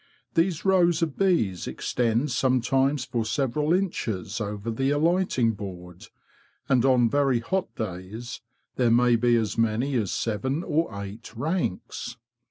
These 0.33 0.65
rows 0.65 1.03
of 1.03 1.15
bees 1.15 1.67
extend 1.67 2.31
sometimes 2.31 3.05
for 3.05 3.23
several 3.23 3.71
inches 3.71 4.41
over 4.41 4.71
the 4.71 4.89
alighting 4.89 5.51
board, 5.51 6.07
and 6.67 6.83
on 6.83 7.07
very 7.07 7.39
hot 7.39 7.75
days 7.75 8.41
there 8.77 8.89
may 8.89 9.15
be 9.15 9.35
as 9.35 9.59
many 9.59 9.93
as 9.97 10.11
seven 10.11 10.63
or 10.63 10.89
eight 11.03 11.35
ranks. 11.35 12.17